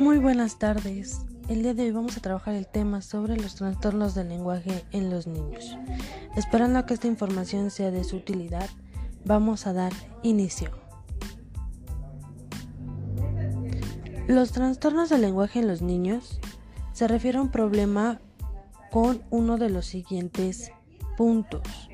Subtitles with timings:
[0.00, 1.20] Muy buenas tardes.
[1.46, 5.10] El día de hoy vamos a trabajar el tema sobre los trastornos del lenguaje en
[5.10, 5.76] los niños.
[6.36, 8.66] Esperando que esta información sea de su utilidad,
[9.26, 9.92] vamos a dar
[10.22, 10.70] inicio.
[14.26, 16.40] Los trastornos del lenguaje en los niños
[16.94, 18.22] se refiere a un problema
[18.90, 20.72] con uno de los siguientes
[21.18, 21.90] puntos.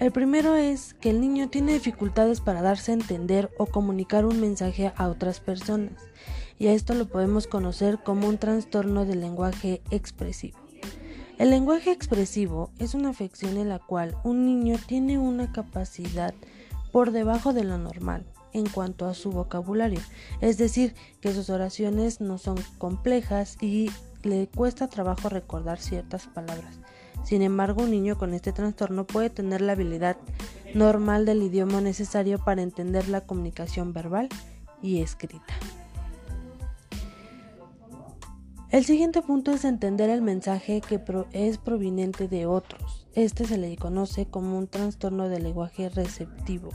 [0.00, 4.40] El primero es que el niño tiene dificultades para darse a entender o comunicar un
[4.40, 5.92] mensaje a otras personas,
[6.58, 10.58] y a esto lo podemos conocer como un trastorno del lenguaje expresivo.
[11.38, 16.32] El lenguaje expresivo es una afección en la cual un niño tiene una capacidad
[16.92, 20.00] por debajo de lo normal en cuanto a su vocabulario,
[20.40, 23.90] es decir, que sus oraciones no son complejas y
[24.22, 26.78] le cuesta trabajo recordar ciertas palabras.
[27.24, 30.16] Sin embargo, un niño con este trastorno puede tener la habilidad
[30.74, 34.28] normal del idioma necesario para entender la comunicación verbal
[34.82, 35.54] y escrita.
[38.74, 43.06] El siguiente punto es entender el mensaje que es proveniente de otros.
[43.14, 46.70] Este se le conoce como un trastorno del lenguaje receptivo.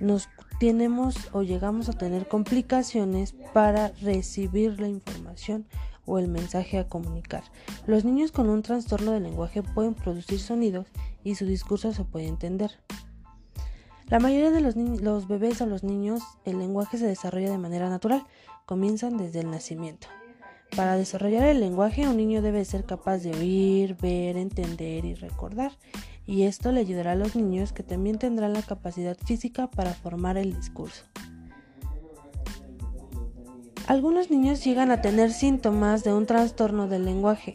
[0.00, 0.28] Nos
[0.60, 5.64] tenemos o llegamos a tener complicaciones para recibir la información
[6.04, 7.44] o el mensaje a comunicar.
[7.86, 10.88] Los niños con un trastorno del lenguaje pueden producir sonidos
[11.22, 12.70] y su discurso se puede entender.
[14.08, 17.88] La mayoría de los, los bebés o los niños el lenguaje se desarrolla de manera
[17.88, 18.26] natural,
[18.66, 20.08] comienzan desde el nacimiento.
[20.76, 25.70] Para desarrollar el lenguaje un niño debe ser capaz de oír, ver, entender y recordar,
[26.26, 30.36] y esto le ayudará a los niños que también tendrán la capacidad física para formar
[30.36, 31.04] el discurso.
[33.86, 37.54] Algunos niños llegan a tener síntomas de un trastorno del lenguaje.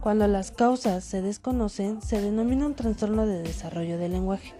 [0.00, 4.52] Cuando las causas se desconocen, se denomina un trastorno de desarrollo del lenguaje.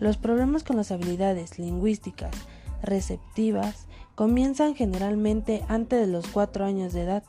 [0.00, 2.34] Los problemas con las habilidades lingüísticas
[2.82, 7.24] receptivas comienzan generalmente antes de los 4 años de edad.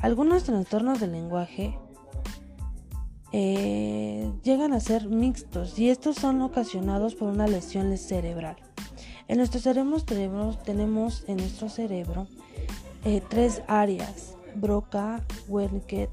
[0.00, 1.78] Algunos trastornos del lenguaje
[3.32, 8.56] eh, llegan a ser mixtos y estos son ocasionados por una lesión cerebral.
[9.28, 12.28] En nuestro cerebro tenemos en nuestro cerebro
[13.04, 16.10] eh, tres áreas, Broca, Wernicke,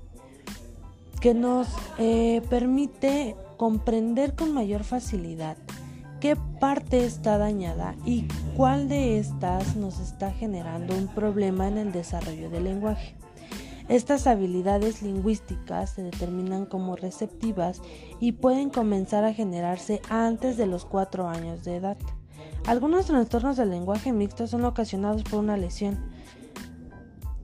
[1.21, 1.67] que nos
[1.99, 5.57] eh, permite comprender con mayor facilidad
[6.19, 11.91] qué parte está dañada y cuál de estas nos está generando un problema en el
[11.91, 13.15] desarrollo del lenguaje.
[13.89, 17.81] Estas habilidades lingüísticas se determinan como receptivas
[18.19, 21.97] y pueden comenzar a generarse antes de los cuatro años de edad.
[22.65, 25.97] Algunos trastornos del lenguaje mixto son ocasionados por una lesión,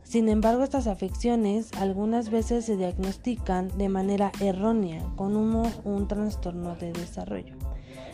[0.10, 6.94] sin embargo, estas afecciones algunas veces se diagnostican de manera errónea con un, trastorno de
[6.94, 7.54] desarrollo.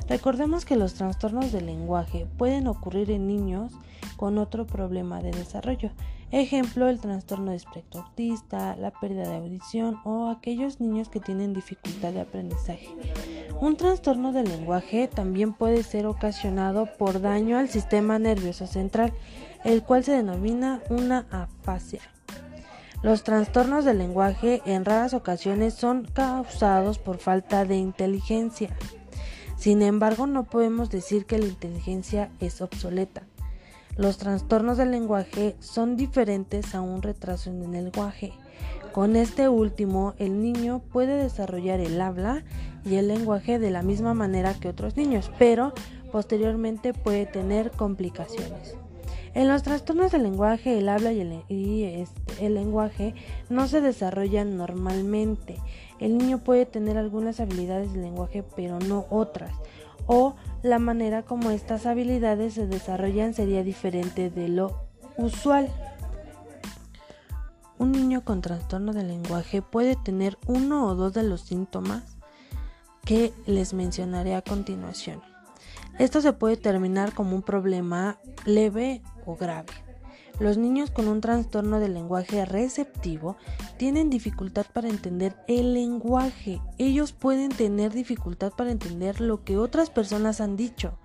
[0.10, 3.72] Recordemos que los trastornos del lenguaje pueden ocurrir en niños
[4.18, 5.92] con otro problema de desarrollo.
[6.32, 11.54] Ejemplo, el trastorno de espectro autista, la pérdida de audición o aquellos niños que tienen
[11.54, 12.90] dificultad de aprendizaje.
[13.62, 19.14] Un trastorno del lenguaje también puede ser ocasionado por daño al sistema nervioso central,
[19.64, 22.02] el cual se denomina una afasia.
[23.02, 28.76] Los trastornos del lenguaje en raras ocasiones son causados por falta de inteligencia.
[29.58, 33.24] Sin embargo, no podemos decir que la inteligencia es obsoleta.
[33.98, 38.34] Los trastornos del lenguaje son diferentes a un retraso en el lenguaje.
[38.92, 42.44] Con este último, el niño puede desarrollar el habla
[42.84, 45.74] y el lenguaje de la misma manera que otros niños, pero
[46.12, 48.76] posteriormente puede tener complicaciones.
[49.34, 53.16] En los trastornos del lenguaje, el habla y, el, este, lenguaje
[53.50, 55.58] no se desarrollan normalmente.
[56.00, 59.54] El niño puede tener algunas habilidades del lenguaje, pero no otras.
[60.08, 65.70] O la manera como estas habilidades se desarrollan sería diferente de lo usual.
[67.78, 72.18] Un niño con trastorno del lenguaje puede tener uno o dos de los síntomas
[73.04, 75.22] que les mencionaré a continuación.
[76.00, 79.85] Esto se puede terminar como un problema leve o grave.
[80.40, 83.38] Los niños con un trastorno del lenguaje receptivo
[83.78, 86.62] tienen dificultad para entender el lenguaje.
[86.78, 90.98] Ellos pueden tener dificultad para entender lo que otras personas han dicho.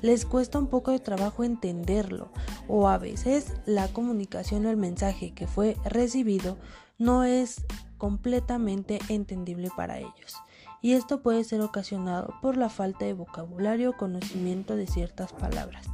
[0.00, 2.32] Les cuesta un poco de trabajo entenderlo
[2.68, 6.56] o a veces la comunicación o el mensaje que fue recibido
[6.98, 7.62] no es
[7.98, 10.36] completamente entendible para ellos
[10.82, 15.86] y esto puede ser ocasionado por la falta de vocabulario o conocimiento de ciertas palabras.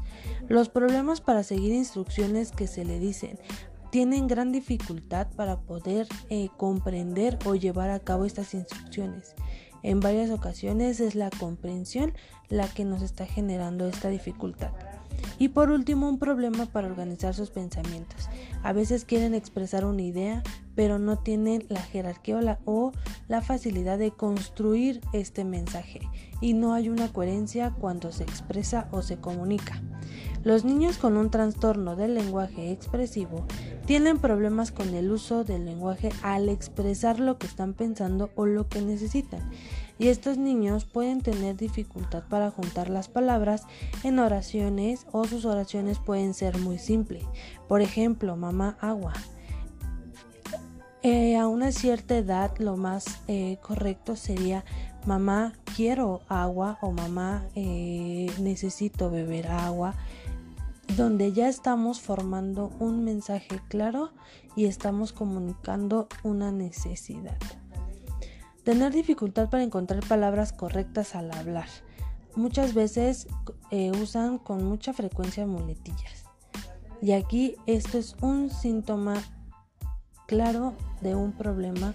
[0.48, 3.38] Los problemas para seguir instrucciones que se le dicen
[3.90, 9.34] tienen gran dificultad para poder eh, comprender o llevar a cabo estas instrucciones.
[9.82, 12.12] En varias ocasiones es la comprensión
[12.48, 14.70] la que nos está generando esta dificultad.
[15.38, 18.28] Y por último, un problema para organizar sus pensamientos.
[18.62, 20.43] A veces quieren expresar una idea,
[20.75, 22.93] pero no tienen la jerarquía o la, o
[23.28, 26.00] la, facilidad de construir este mensaje
[26.40, 29.82] y no hay una coherencia cuando se expresa o se comunica.
[30.46, 33.44] Los niños con un trastorno del lenguaje expresivo
[33.84, 38.69] tienen problemas con el uso del lenguaje al expresar lo que están pensando o lo
[38.69, 39.40] que necesitan.
[39.98, 43.64] Y estos niños pueden tener dificultad para juntar las palabras
[44.04, 47.25] en oraciones o sus oraciones pueden ser muy simples.
[47.66, 49.14] Por ejemplo, mamá agua.
[51.02, 54.64] Eh, a una cierta edad lo más eh, correcto sería
[55.06, 59.94] mamá quiero agua o mamá eh, necesito beber agua
[60.96, 64.12] donde ya estamos formando un mensaje claro
[64.56, 67.37] y estamos comunicando una necesidad.
[68.64, 71.69] Tener dificultad para encontrar palabras correctas al hablar.
[72.34, 73.28] Muchas veces
[73.70, 76.25] eh, usan con mucha frecuencia muletillas.
[77.02, 79.22] Y aquí esto es un síntoma
[80.26, 80.72] claro
[81.02, 81.94] de un problema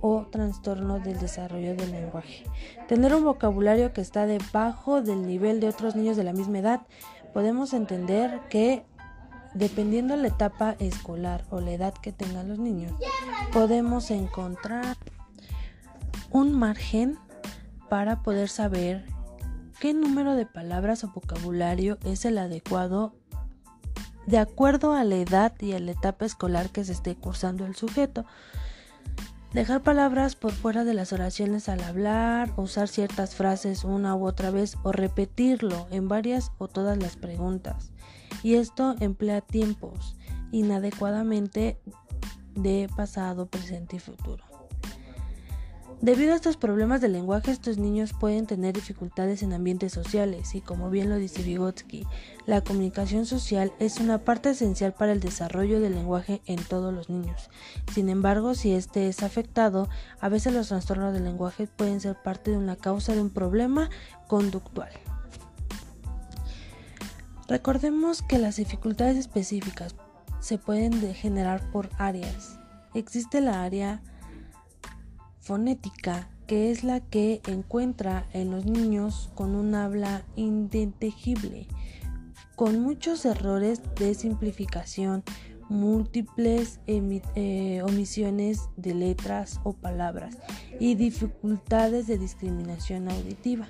[0.00, 2.44] o trastorno del desarrollo del lenguaje.
[2.86, 6.80] Tener un vocabulario que está debajo del nivel de otros niños de la misma edad
[7.38, 8.84] podemos entender que
[9.54, 12.92] dependiendo de la etapa escolar o la edad que tengan los niños,
[13.52, 14.96] podemos encontrar
[16.32, 17.16] un margen
[17.88, 19.06] para poder saber
[19.78, 23.14] qué número de palabras o vocabulario es el adecuado
[24.26, 27.76] de acuerdo a la edad y a la etapa escolar que se esté cursando el
[27.76, 28.26] sujeto.
[29.52, 34.50] Dejar palabras por fuera de las oraciones al hablar, usar ciertas frases una u otra
[34.50, 37.92] vez o repetirlo en varias o todas las preguntas.
[38.42, 40.16] Y esto emplea tiempos
[40.52, 41.80] inadecuadamente
[42.54, 44.47] de pasado, presente y futuro.
[46.00, 50.60] Debido a estos problemas de lenguaje, estos niños pueden tener dificultades en ambientes sociales y
[50.60, 52.06] como bien lo dice Vygotsky,
[52.46, 57.10] la comunicación social es una parte esencial para el desarrollo del lenguaje en todos los
[57.10, 57.50] niños.
[57.92, 59.88] Sin embargo, si este es afectado,
[60.20, 63.90] a veces los trastornos del lenguaje pueden ser parte de una causa de un problema
[64.28, 64.92] conductual.
[67.48, 69.96] Recordemos que las dificultades específicas
[70.38, 72.60] se pueden generar por áreas.
[72.94, 74.00] Existe la área
[75.48, 81.66] fonética, que es la que encuentra en los niños con un habla indetectible,
[82.54, 85.24] con muchos errores de simplificación,
[85.70, 90.36] múltiples eh, omisiones de letras o palabras
[90.78, 93.68] y dificultades de discriminación auditiva.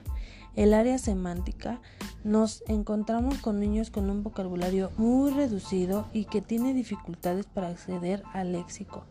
[0.57, 1.81] El área semántica
[2.25, 8.25] nos encontramos con niños con un vocabulario muy reducido y que tiene dificultades para acceder
[8.33, 9.05] al léxico.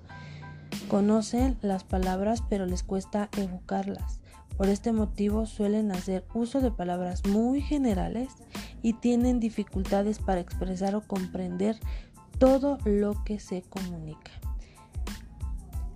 [0.87, 4.21] Conocen las palabras pero les cuesta evocarlas.
[4.57, 8.29] Por este motivo suelen hacer uso de palabras muy generales
[8.81, 11.77] y tienen dificultades para expresar o comprender
[12.39, 14.31] todo lo que se comunica.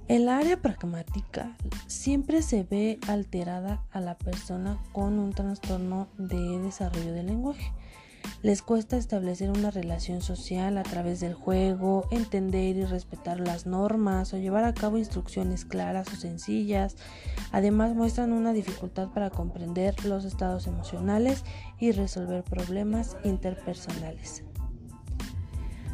[0.07, 1.55] El área pragmática
[1.87, 7.71] siempre se ve alterada a la persona con un trastorno de desarrollo del lenguaje.
[8.43, 14.33] Les cuesta establecer una relación social a través del juego, entender y respetar las normas
[14.33, 16.95] o llevar a cabo instrucciones claras o sencillas.
[17.51, 21.43] Además muestran una dificultad para comprender los estados emocionales
[21.79, 24.43] y resolver problemas interpersonales.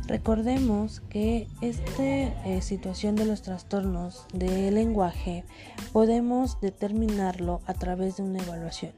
[0.07, 5.43] Recordemos que esta eh, situación de los trastornos del lenguaje
[5.91, 8.93] podemos determinarlo a través de una evaluación.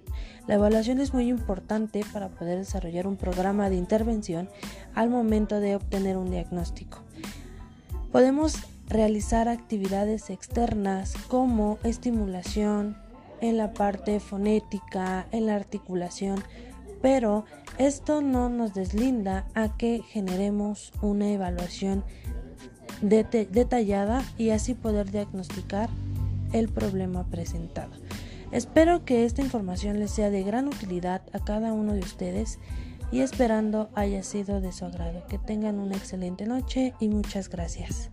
[0.45, 4.49] La evaluación es muy importante para poder desarrollar un programa de intervención
[4.93, 6.99] al momento de obtener un diagnóstico.
[8.11, 12.97] Podemos realizar actividades externas como estimulación
[13.41, 16.43] en la parte fonética, en la articulación,
[17.01, 17.45] pero
[17.77, 22.03] esto no nos deslinda a que generemos una evaluación
[23.01, 25.89] detallada y así poder diagnosticar
[26.51, 27.91] el problema presentado.
[28.51, 32.59] Espero que esta información les sea de gran utilidad a cada uno de ustedes
[33.11, 35.25] y esperando haya sido de su agrado.
[35.27, 38.09] Que tengan una excelente noche y muchas gracias.